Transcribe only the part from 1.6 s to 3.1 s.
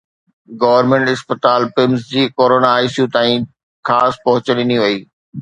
PIMS جي corona ICU